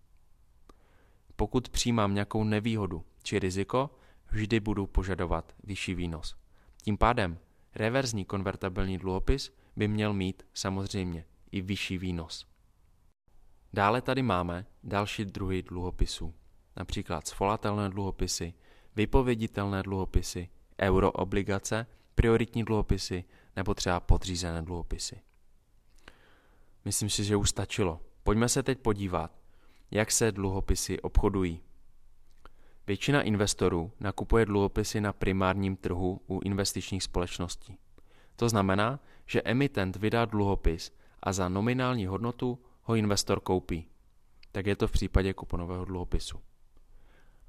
Pokud 1.36 1.68
přijímám 1.68 2.14
nějakou 2.14 2.44
nevýhodu 2.44 3.04
či 3.22 3.38
riziko, 3.38 3.90
vždy 4.30 4.60
budu 4.60 4.86
požadovat 4.86 5.54
vyšší 5.64 5.94
výnos. 5.94 6.36
Tím 6.82 6.98
pádem 6.98 7.38
reverzní 7.74 8.24
konvertabilní 8.24 8.98
dluhopis 8.98 9.56
by 9.76 9.88
měl 9.88 10.12
mít 10.12 10.42
samozřejmě 10.54 11.24
i 11.52 11.60
vyšší 11.60 11.98
výnos. 11.98 12.46
Dále 13.72 14.02
tady 14.02 14.22
máme 14.22 14.66
další 14.84 15.24
druhy 15.24 15.62
dluhopisů, 15.62 16.34
například 16.76 17.26
svolatelné 17.28 17.88
dluhopisy, 17.88 18.54
vypověditelné 18.98 19.82
dluhopisy, 19.82 20.48
euroobligace, 20.80 21.86
prioritní 22.14 22.64
dluhopisy 22.64 23.24
nebo 23.56 23.74
třeba 23.74 24.00
podřízené 24.00 24.62
dluhopisy. 24.62 25.20
Myslím 26.84 27.10
si, 27.10 27.24
že 27.24 27.36
už 27.36 27.50
stačilo. 27.50 28.00
Pojďme 28.22 28.48
se 28.48 28.62
teď 28.62 28.78
podívat, 28.78 29.30
jak 29.90 30.10
se 30.10 30.32
dluhopisy 30.32 31.00
obchodují. 31.00 31.60
Většina 32.86 33.22
investorů 33.22 33.92
nakupuje 34.00 34.46
dluhopisy 34.46 35.00
na 35.00 35.12
primárním 35.12 35.76
trhu 35.76 36.20
u 36.26 36.40
investičních 36.40 37.02
společností. 37.02 37.78
To 38.36 38.48
znamená, 38.48 39.00
že 39.26 39.42
emitent 39.42 39.96
vydá 39.96 40.24
dluhopis 40.24 40.92
a 41.22 41.32
za 41.32 41.48
nominální 41.48 42.06
hodnotu 42.06 42.58
ho 42.82 42.94
investor 42.94 43.40
koupí. 43.40 43.86
Tak 44.52 44.66
je 44.66 44.76
to 44.76 44.88
v 44.88 44.92
případě 44.92 45.34
kuponového 45.34 45.84
dluhopisu. 45.84 46.47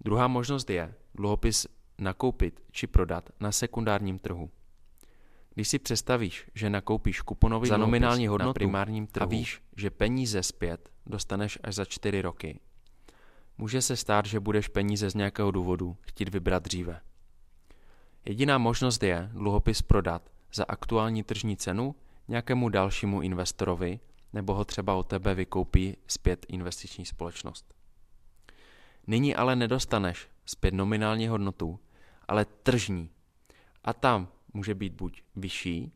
Druhá 0.01 0.27
možnost 0.27 0.70
je 0.70 0.94
dluhopis 1.15 1.68
nakoupit 1.98 2.62
či 2.72 2.88
prodat 2.88 3.29
na 3.39 3.51
sekundárním 3.51 4.20
trhu. 4.20 4.50
Když 5.53 5.68
si 5.68 5.79
představíš, 5.79 6.48
že 6.56 6.70
nakoupíš 6.70 7.22
kuponový 7.22 7.70
za 7.70 7.77
nominální 7.77 8.27
hodnotu 8.27 8.50
na 8.50 8.53
primárním 8.53 9.08
trhu 9.08 9.24
a 9.24 9.29
víš, 9.29 9.62
že 9.75 9.89
peníze 9.89 10.44
zpět 10.44 10.89
dostaneš 11.06 11.60
až 11.63 11.75
za 11.75 11.86
čtyři 11.86 12.22
roky, 12.22 12.60
může 13.58 13.82
se 13.82 13.96
stát, 13.96 14.25
že 14.25 14.39
budeš 14.39 14.68
peníze 14.68 15.10
z 15.10 15.15
nějakého 15.15 15.51
důvodu 15.51 15.98
chtít 16.01 16.29
vybrat 16.29 16.63
dříve. 16.63 17.01
Jediná 18.25 18.58
možnost 18.58 19.03
je 19.03 19.29
dluhopis 19.34 19.82
prodat 19.82 20.29
za 20.53 20.65
aktuální 20.68 21.24
tržní 21.24 21.58
cenu 21.58 21.96
nějakému 22.27 22.70
dalšímu 22.70 23.22
investorovi 23.22 24.00
nebo 24.34 24.53
ho 24.53 24.65
třeba 24.65 24.94
od 24.94 25.08
tebe 25.08 25.36
vykoupí 25.36 25.98
zpět 26.08 26.46
investiční 26.50 27.06
společnost. 27.06 27.74
Nyní 29.10 29.36
ale 29.36 29.56
nedostaneš 29.56 30.28
zpět 30.46 30.74
nominální 30.74 31.28
hodnotu, 31.28 31.80
ale 32.28 32.46
tržní. 32.46 33.10
A 33.84 33.94
tam 33.94 34.28
může 34.54 34.75
být 34.75 34.94
buď 34.94 35.24
vyšší, 35.36 35.92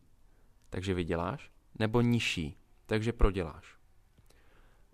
takže 0.70 0.94
vyděláš, 0.94 1.52
nebo 1.80 2.02
nižší, 2.02 2.58
takže 2.86 3.14
proděláš. 3.14 3.76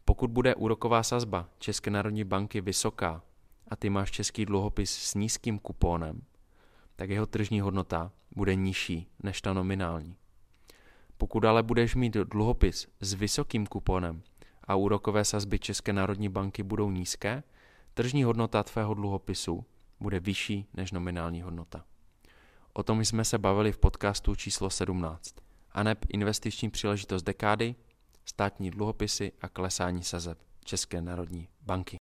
Pokud 0.05 0.31
bude 0.31 0.55
úroková 0.55 1.03
sazba 1.03 1.49
České 1.59 1.89
národní 1.89 2.23
banky 2.23 2.61
vysoká 2.61 3.23
a 3.67 3.75
ty 3.75 3.89
máš 3.89 4.11
český 4.11 4.45
dluhopis 4.45 4.91
s 4.91 5.15
nízkým 5.15 5.59
kupónem, 5.59 6.21
tak 6.95 7.09
jeho 7.09 7.25
tržní 7.25 7.61
hodnota 7.61 8.11
bude 8.35 8.55
nižší 8.55 9.07
než 9.23 9.41
ta 9.41 9.53
nominální. 9.53 10.15
Pokud 11.17 11.45
ale 11.45 11.63
budeš 11.63 11.95
mít 11.95 12.13
dluhopis 12.13 12.87
s 13.01 13.13
vysokým 13.13 13.65
kuponem 13.65 14.21
a 14.63 14.75
úrokové 14.75 15.25
sazby 15.25 15.59
České 15.59 15.93
národní 15.93 16.29
banky 16.29 16.63
budou 16.63 16.91
nízké, 16.91 17.43
tržní 17.99 18.23
hodnota 18.23 18.63
tvého 18.63 18.93
dluhopisu 18.93 19.65
bude 19.99 20.19
vyšší 20.19 20.67
než 20.73 20.91
nominální 20.91 21.41
hodnota. 21.41 21.85
O 22.73 22.83
tom 22.83 23.05
jsme 23.05 23.25
se 23.25 23.37
bavili 23.37 23.71
v 23.71 23.77
podcastu 23.77 24.35
číslo 24.35 24.69
17. 24.69 25.35
ANEP 25.71 26.05
investiční 26.09 26.69
příležitost 26.69 27.23
dekády, 27.23 27.75
státní 28.25 28.71
dluhopisy 28.71 29.31
a 29.41 29.49
klesání 29.49 30.03
sazeb 30.03 30.39
České 30.63 31.01
národní 31.01 31.47
banky. 31.61 31.97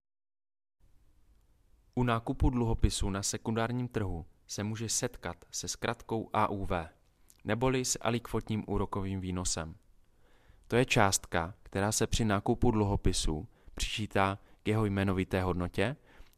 U 1.96 2.04
nákupu 2.04 2.50
dluhopisů 2.50 3.10
na 3.10 3.24
sekundárním 3.24 3.88
trhu 3.88 4.26
se 4.48 4.64
může 4.64 4.90
setkat 4.90 5.46
se 5.52 5.68
zkratkou 5.68 6.30
AUV, 6.34 6.72
neboli 7.44 7.86
s 7.86 7.98
alikvotním 8.02 8.64
úrokovým 8.68 9.20
výnosem. 9.20 9.76
To 10.68 10.76
je 10.76 10.86
částka, 10.86 11.54
která 11.64 11.92
se 11.92 12.08
při 12.08 12.26
nákupu 12.26 12.72
dluhopisů 12.72 13.48
přičítá 13.76 14.40
k 14.66 14.68
jeho 14.68 14.86
jmenovité 14.86 15.42
hodnotě, 15.42 15.96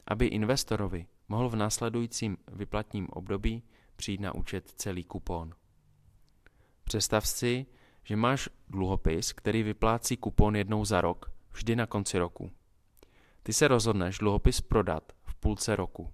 aby 0.07 0.25
investorovi 0.25 1.07
mohl 1.27 1.49
v 1.49 1.55
následujícím 1.55 2.37
vyplatním 2.47 3.07
období 3.09 3.63
přijít 3.95 4.21
na 4.21 4.35
účet 4.35 4.71
celý 4.75 5.03
kupon. 5.03 5.53
Představ 6.83 7.27
si, 7.27 7.65
že 8.03 8.15
máš 8.15 8.49
dluhopis, 8.69 9.33
který 9.33 9.63
vyplácí 9.63 10.17
kupon 10.17 10.55
jednou 10.55 10.85
za 10.85 11.01
rok, 11.01 11.31
vždy 11.51 11.75
na 11.75 11.85
konci 11.85 12.19
roku. 12.19 12.51
Ty 13.43 13.53
se 13.53 13.67
rozhodneš 13.67 14.17
dluhopis 14.17 14.61
prodat 14.61 15.13
v 15.23 15.35
půlce 15.35 15.75
roku. 15.75 16.13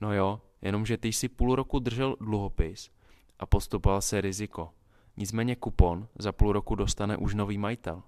No 0.00 0.14
jo, 0.14 0.40
jenomže 0.62 0.96
ty 0.96 1.08
jsi 1.08 1.28
půl 1.28 1.54
roku 1.54 1.78
držel 1.78 2.16
dluhopis 2.20 2.90
a 3.38 3.46
postupoval 3.46 4.00
se 4.00 4.20
riziko. 4.20 4.70
Nicméně 5.16 5.56
kupon 5.56 6.08
za 6.18 6.32
půl 6.32 6.52
roku 6.52 6.74
dostane 6.74 7.16
už 7.16 7.34
nový 7.34 7.58
majitel. 7.58 8.02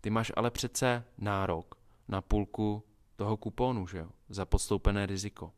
Ty 0.00 0.10
máš 0.10 0.32
ale 0.36 0.50
přece 0.50 1.04
nárok 1.18 1.81
na 2.08 2.20
půlku 2.20 2.82
toho 3.16 3.36
kuponu, 3.36 3.86
že 3.86 3.98
jo, 3.98 4.08
za 4.28 4.44
podstoupené 4.44 5.06
riziko. 5.06 5.52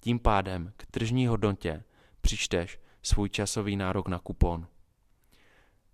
Tím 0.00 0.18
pádem 0.18 0.72
k 0.76 0.86
tržní 0.86 1.26
hodnotě 1.26 1.84
přičteš 2.20 2.80
svůj 3.02 3.28
časový 3.28 3.76
nárok 3.76 4.08
na 4.08 4.18
kupon. 4.18 4.66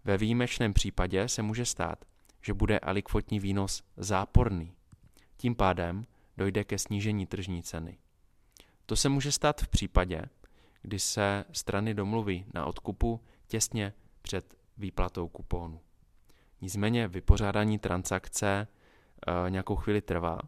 Ve 0.04 0.18
výjimečném 0.18 0.74
případě 0.74 1.28
se 1.28 1.42
může 1.42 1.64
stát, 1.64 2.04
že 2.42 2.54
bude 2.54 2.78
alikvotní 2.78 3.40
výnos 3.40 3.82
záporný. 3.96 4.74
Tím 5.36 5.54
pádem 5.54 6.06
dojde 6.36 6.64
ke 6.64 6.78
snížení 6.78 7.26
tržní 7.26 7.62
ceny. 7.62 7.98
To 8.86 8.96
se 8.96 9.08
může 9.08 9.32
stát 9.32 9.60
v 9.60 9.68
případě, 9.68 10.22
kdy 10.82 10.98
se 10.98 11.44
strany 11.52 11.94
domluví 11.94 12.46
na 12.54 12.66
odkupu 12.66 13.20
těsně 13.46 13.92
před 14.22 14.54
výplatou 14.76 15.28
kupónu. 15.28 15.80
Nicméně 16.60 17.08
vypořádání 17.08 17.78
transakce 17.78 18.68
nějakou 19.48 19.76
chvíli 19.76 20.00
trvá 20.00 20.38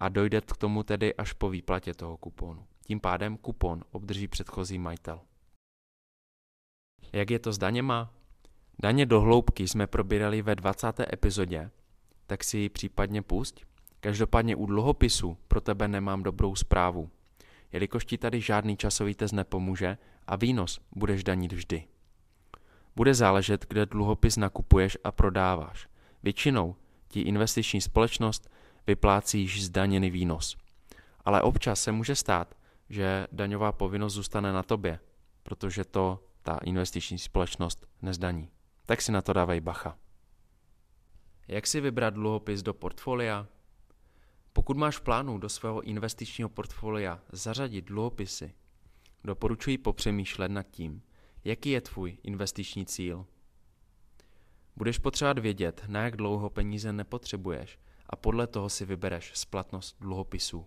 a 0.00 0.08
dojde 0.08 0.40
k 0.40 0.56
tomu 0.56 0.82
tedy 0.82 1.14
až 1.14 1.32
po 1.32 1.50
výplatě 1.50 1.94
toho 1.94 2.16
kupónu. 2.16 2.66
Tím 2.86 3.00
pádem 3.00 3.36
kupon 3.36 3.84
obdrží 3.90 4.28
předchozí 4.28 4.78
majitel. 4.78 5.20
Jak 7.12 7.30
je 7.30 7.38
to 7.38 7.52
s 7.52 7.58
daněma? 7.58 8.14
Daně 8.82 9.06
do 9.06 9.20
hloubky 9.20 9.68
jsme 9.68 9.86
probírali 9.86 10.42
ve 10.42 10.54
20. 10.54 11.00
epizodě, 11.12 11.70
tak 12.26 12.44
si 12.44 12.58
ji 12.58 12.68
případně 12.68 13.22
pusť. 13.22 13.64
Každopádně 14.00 14.56
u 14.56 14.66
dluhopisu 14.66 15.36
pro 15.48 15.60
tebe 15.60 15.88
nemám 15.88 16.22
dobrou 16.22 16.54
zprávu, 16.54 17.10
jelikož 17.72 18.04
ti 18.04 18.18
tady 18.18 18.40
žádný 18.40 18.76
časový 18.76 19.14
test 19.14 19.32
nepomůže 19.32 19.98
a 20.26 20.36
výnos 20.36 20.80
budeš 20.96 21.24
danit 21.24 21.52
vždy. 21.52 21.84
Bude 22.96 23.14
záležet, 23.14 23.66
kde 23.68 23.86
dluhopis 23.86 24.36
nakupuješ 24.36 24.98
a 25.04 25.12
prodáváš. 25.12 25.88
Většinou 26.22 26.76
ti 27.12 27.20
investiční 27.20 27.80
společnost 27.80 28.50
vyplácí 28.86 29.40
již 29.40 29.64
zdaněný 29.64 30.10
výnos. 30.10 30.56
Ale 31.24 31.42
občas 31.42 31.82
se 31.82 31.92
může 31.92 32.14
stát, 32.14 32.54
že 32.88 33.26
daňová 33.32 33.72
povinnost 33.72 34.12
zůstane 34.12 34.52
na 34.52 34.62
tobě, 34.62 34.98
protože 35.42 35.84
to 35.84 36.24
ta 36.42 36.58
investiční 36.64 37.18
společnost 37.18 37.86
nezdaní. 38.02 38.50
Tak 38.86 39.02
si 39.02 39.12
na 39.12 39.22
to 39.22 39.32
dávej 39.32 39.60
bacha. 39.60 39.98
Jak 41.48 41.66
si 41.66 41.80
vybrat 41.80 42.14
dluhopis 42.14 42.62
do 42.62 42.74
portfolia? 42.74 43.46
Pokud 44.52 44.76
máš 44.76 44.96
v 44.96 45.00
plánu 45.00 45.38
do 45.38 45.48
svého 45.48 45.80
investičního 45.80 46.48
portfolia 46.48 47.20
zařadit 47.32 47.84
dluhopisy, 47.84 48.54
doporučuji 49.24 49.78
popřemýšlet 49.78 50.50
nad 50.50 50.62
tím, 50.62 51.02
jaký 51.44 51.70
je 51.70 51.80
tvůj 51.80 52.18
investiční 52.22 52.86
cíl. 52.86 53.26
Budeš 54.76 54.98
potřebovat 54.98 55.38
vědět, 55.38 55.84
na 55.88 56.02
jak 56.02 56.16
dlouho 56.16 56.50
peníze 56.50 56.92
nepotřebuješ 56.92 57.78
a 58.06 58.16
podle 58.16 58.46
toho 58.46 58.68
si 58.68 58.84
vybereš 58.84 59.32
splatnost 59.34 59.96
dluhopisů. 60.00 60.66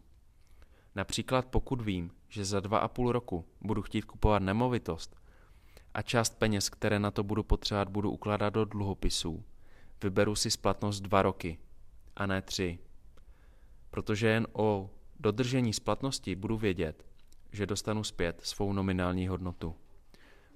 Například 0.95 1.45
pokud 1.45 1.81
vím, 1.81 2.11
že 2.29 2.45
za 2.45 2.59
dva 2.59 2.79
a 2.79 2.87
půl 2.87 3.11
roku 3.11 3.45
budu 3.61 3.81
chtít 3.81 4.05
kupovat 4.05 4.43
nemovitost 4.43 5.15
a 5.93 6.01
část 6.01 6.39
peněz, 6.39 6.69
které 6.69 6.99
na 6.99 7.11
to 7.11 7.23
budu 7.23 7.43
potřebovat, 7.43 7.89
budu 7.89 8.11
ukládat 8.11 8.49
do 8.49 8.65
dluhopisů, 8.65 9.43
vyberu 10.03 10.35
si 10.35 10.51
splatnost 10.51 11.03
dva 11.03 11.21
roky 11.21 11.57
a 12.15 12.25
ne 12.25 12.41
tři. 12.41 12.79
Protože 13.89 14.27
jen 14.27 14.47
o 14.53 14.89
dodržení 15.19 15.73
splatnosti 15.73 16.35
budu 16.35 16.57
vědět, 16.57 17.05
že 17.51 17.65
dostanu 17.65 18.03
zpět 18.03 18.41
svou 18.43 18.73
nominální 18.73 19.27
hodnotu. 19.27 19.75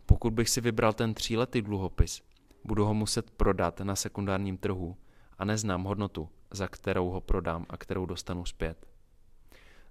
Pokud 0.06 0.34
bych 0.34 0.50
si 0.50 0.62
vybral 0.62 0.94
ten 0.94 1.14
tříletý 1.14 1.62
dluhopis, 1.62 2.22
budu 2.64 2.86
ho 2.86 2.94
muset 2.94 3.32
prodat 3.32 3.80
na 3.80 3.96
sekundárním 3.96 4.58
trhu 4.58 4.98
a 5.38 5.46
neznám 5.46 5.84
hodnotu, 5.84 6.30
za 6.52 6.68
kterou 6.68 7.10
ho 7.10 7.22
prodám 7.22 7.66
a 7.70 7.78
kterou 7.78 8.06
dostanu 8.06 8.46
zpět. 8.46 8.88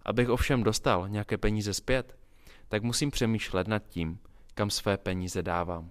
Abych 0.03 0.29
ovšem 0.29 0.63
dostal 0.63 1.09
nějaké 1.09 1.39
peníze 1.39 1.75
zpět, 1.75 2.19
tak 2.69 2.83
musím 2.83 3.11
přemýšlet 3.11 3.69
nad 3.69 3.79
tím, 3.79 4.19
kam 4.55 4.71
své 4.71 4.97
peníze 4.97 5.43
dávám. 5.43 5.91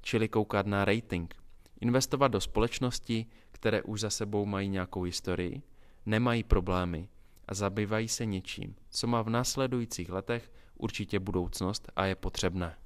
Čili 0.00 0.28
koukat 0.28 0.66
na 0.66 0.84
rating, 0.84 1.34
investovat 1.80 2.28
do 2.28 2.40
společností, 2.40 3.30
které 3.50 3.82
už 3.82 4.00
za 4.00 4.10
sebou 4.10 4.46
mají 4.46 4.68
nějakou 4.68 5.02
historii, 5.02 5.62
nemají 6.06 6.42
problémy 6.42 7.08
a 7.48 7.54
zabývají 7.54 8.08
se 8.08 8.26
něčím, 8.26 8.74
co 8.90 9.06
má 9.06 9.22
v 9.22 9.30
následujících 9.30 10.10
letech 10.10 10.52
určitě 10.74 11.18
budoucnost 11.18 11.92
a 11.96 12.06
je 12.06 12.14
potřebné. 12.14 12.76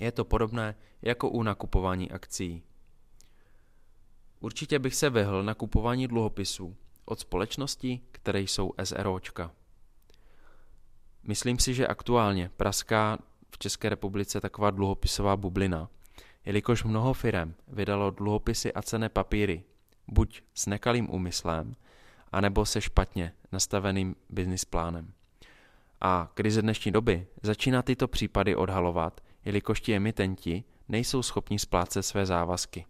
Je 0.00 0.12
to 0.12 0.24
podobné 0.24 0.74
jako 1.02 1.28
u 1.30 1.42
nakupování 1.42 2.10
akcí. 2.10 2.62
Určitě 4.40 4.78
bych 4.78 4.94
se 4.94 5.10
vyhl 5.10 5.42
na 5.42 5.54
kupování 5.54 6.08
dluhopisů 6.08 6.76
od 7.04 7.20
společností, 7.20 8.02
které 8.12 8.40
jsou 8.40 8.72
SROčka. 8.84 9.50
Myslím 11.22 11.58
si, 11.58 11.74
že 11.74 11.86
aktuálně 11.86 12.50
praská 12.56 13.18
v 13.50 13.58
České 13.58 13.88
republice 13.88 14.40
taková 14.40 14.70
dluhopisová 14.70 15.36
bublina, 15.36 15.88
jelikož 16.44 16.84
mnoho 16.84 17.14
firem 17.14 17.54
vydalo 17.68 18.10
dluhopisy 18.10 18.72
a 18.72 18.82
cené 18.82 19.08
papíry, 19.08 19.64
buď 20.08 20.42
s 20.54 20.66
nekalým 20.66 21.10
úmyslem, 21.10 21.76
anebo 22.32 22.66
se 22.66 22.80
špatně 22.80 23.32
nastaveným 23.52 24.16
business 24.30 24.64
plánem. 24.64 25.12
A 26.00 26.30
krize 26.34 26.62
dnešní 26.62 26.92
doby 26.92 27.26
začíná 27.42 27.82
tyto 27.82 28.08
případy 28.08 28.56
odhalovat, 28.56 29.20
jelikož 29.44 29.80
ti 29.80 29.96
emitenti 29.96 30.64
nejsou 30.88 31.22
schopni 31.22 31.58
splácet 31.58 32.02
své 32.02 32.26
závazky. 32.26 32.86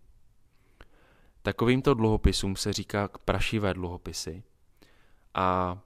Takovýmto 1.43 1.95
dluhopisům 1.95 2.57
se 2.57 2.73
říká 2.73 3.09
prašivé 3.25 3.75
dluhopisy. 3.75 4.43
A 5.35 5.79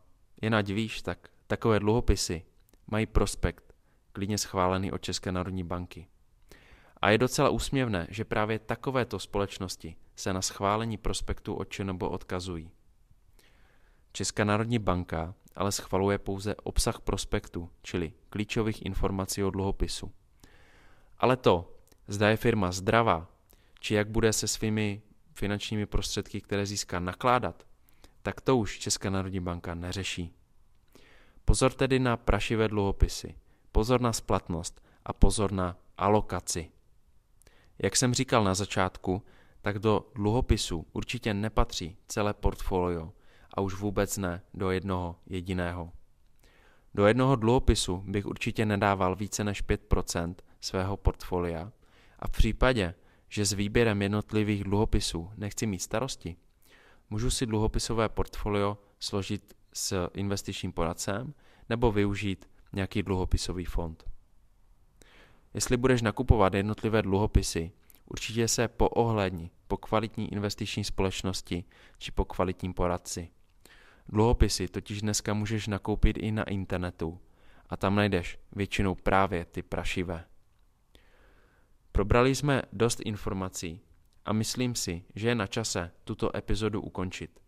jen 0.42 0.54
ať 0.54 0.70
víš, 0.70 1.02
tak 1.02 1.28
takové 1.46 1.80
dluhopisy 1.80 2.44
mají 2.86 3.06
prospekt 3.06 3.74
klidně 4.12 4.38
schválený 4.38 4.92
od 4.92 5.02
České 5.02 5.32
národní 5.32 5.64
banky. 5.64 6.06
A 6.96 7.10
je 7.10 7.18
docela 7.18 7.48
úsměvné, 7.48 8.06
že 8.10 8.24
právě 8.24 8.58
takovéto 8.58 9.18
společnosti 9.18 9.96
se 10.16 10.32
na 10.32 10.42
schválení 10.42 10.96
prospektu 10.96 11.54
od 11.54 11.68
ČNB 11.68 12.02
odkazují. 12.02 12.70
Česká 14.12 14.44
národní 14.44 14.78
banka 14.78 15.34
ale 15.56 15.72
schvaluje 15.72 16.18
pouze 16.18 16.54
obsah 16.54 17.00
prospektu, 17.00 17.70
čili 17.82 18.12
klíčových 18.30 18.86
informací 18.86 19.44
o 19.44 19.50
dluhopisu. 19.50 20.12
Ale 21.18 21.36
to, 21.36 21.74
zda 22.08 22.28
je 22.28 22.36
firma 22.36 22.72
zdravá, 22.72 23.28
či 23.80 23.94
jak 23.94 24.08
bude 24.08 24.32
se 24.32 24.48
svými 24.48 25.02
finančními 25.34 25.86
prostředky, 25.86 26.40
které 26.40 26.66
získá, 26.66 27.00
nakládat, 27.00 27.66
tak 28.22 28.40
to 28.40 28.56
už 28.56 28.78
Česká 28.78 29.10
národní 29.10 29.40
banka 29.40 29.74
neřeší. 29.74 30.34
Pozor 31.44 31.72
tedy 31.72 31.98
na 31.98 32.16
prašivé 32.16 32.68
dluhopisy, 32.68 33.34
pozor 33.72 34.00
na 34.00 34.12
splatnost 34.12 34.84
a 35.04 35.12
pozor 35.12 35.52
na 35.52 35.76
alokaci. 35.98 36.70
Jak 37.78 37.96
jsem 37.96 38.14
říkal 38.14 38.44
na 38.44 38.54
začátku, 38.54 39.22
tak 39.62 39.78
do 39.78 40.10
dluhopisu 40.14 40.86
určitě 40.92 41.34
nepatří 41.34 41.96
celé 42.08 42.34
portfolio 42.34 43.12
a 43.54 43.60
už 43.60 43.74
vůbec 43.74 44.18
ne 44.18 44.42
do 44.54 44.70
jednoho 44.70 45.16
jediného. 45.26 45.92
Do 46.94 47.06
jednoho 47.06 47.36
dluhopisu 47.36 48.04
bych 48.06 48.26
určitě 48.26 48.66
nedával 48.66 49.16
více 49.16 49.44
než 49.44 49.64
5% 49.64 50.34
svého 50.64 50.96
portfolia 50.96 51.72
a 52.18 52.28
v 52.28 52.30
případě, 52.30 52.94
že 53.28 53.44
s 53.44 53.52
výběrem 53.52 54.02
jednotlivých 54.02 54.64
dluhopisů 54.64 55.30
nechci 55.36 55.66
mít 55.66 55.78
starosti, 55.78 56.36
můžu 57.10 57.30
si 57.30 57.46
dluhopisové 57.46 58.08
portfolio 58.08 58.78
složit 58.98 59.54
s 59.72 60.08
investičním 60.14 60.72
poradcem 60.72 61.34
nebo 61.68 61.92
využít 61.92 62.48
nějaký 62.72 63.02
dluhopisový 63.02 63.64
fond. 63.64 64.04
Jestli 65.54 65.76
budeš 65.76 66.02
nakupovat 66.02 66.54
jednotlivé 66.54 67.02
dluhopisy, 67.02 67.72
určitě 68.06 68.48
se 68.48 68.68
poohledni 68.68 69.50
po 69.68 69.76
kvalitní 69.76 70.32
investiční 70.32 70.84
společnosti 70.84 71.64
či 71.98 72.12
po 72.12 72.24
kvalitním 72.24 72.74
poradci. 72.74 73.28
Dluhopisy 74.08 74.68
totiž 74.68 75.02
dneska 75.02 75.34
můžeš 75.34 75.66
nakoupit 75.66 76.16
i 76.16 76.32
na 76.32 76.42
internetu 76.42 77.20
a 77.68 77.76
tam 77.76 77.94
najdeš 77.94 78.38
většinou 78.52 78.94
právě 78.94 79.44
ty 79.44 79.62
prašivé. 79.62 80.24
Probrali 81.96 82.34
jsme 82.34 82.62
dost 82.72 83.00
informací 83.04 83.80
a 84.24 84.32
myslím 84.32 84.74
si, 84.74 85.04
že 85.14 85.28
je 85.28 85.34
na 85.34 85.46
čase 85.46 85.90
tuto 86.04 86.36
epizodu 86.36 86.80
ukončit. 86.80 87.40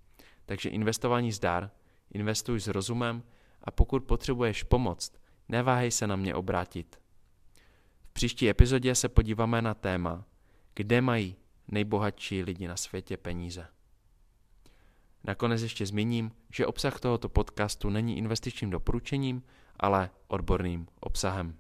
Takže 0.46 0.68
investování 0.68 1.32
zdar, 1.32 1.70
investuj 2.10 2.60
s 2.60 2.68
rozumem 2.68 3.22
a 3.62 3.70
pokud 3.70 4.04
potřebuješ 4.04 4.62
pomoc, 4.62 5.12
neváhej 5.48 5.90
se 5.90 6.06
na 6.06 6.16
mě 6.16 6.34
obrátit. 6.34 7.00
V 8.00 8.12
příští 8.12 8.48
epizodě 8.48 8.94
se 8.94 9.08
podíváme 9.08 9.62
na 9.62 9.74
téma, 9.74 10.24
kde 10.74 11.00
mají 11.00 11.36
nejbohatší 11.68 12.42
lidi 12.42 12.68
na 12.68 12.76
světě 12.76 13.16
peníze. 13.16 13.66
Nakonec 15.24 15.62
ještě 15.62 15.86
zmíním, 15.86 16.32
že 16.52 16.66
obsah 16.66 17.00
tohoto 17.00 17.28
podcastu 17.28 17.90
není 17.90 18.18
investičním 18.18 18.70
doporučením, 18.70 19.42
ale 19.76 20.10
odborným 20.28 20.86
obsahem. 21.00 21.56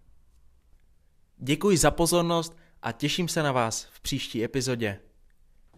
Děkuji 1.38 1.76
za 1.76 1.90
pozornost 1.90 2.56
a 2.86 2.92
těším 2.92 3.28
se 3.28 3.42
na 3.42 3.52
vás 3.52 3.84
v 3.84 4.00
příští 4.00 4.44
epizodě. 4.44 5.00